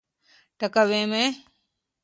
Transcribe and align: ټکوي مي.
ټکوي 0.59 1.01
مي. 1.11 1.25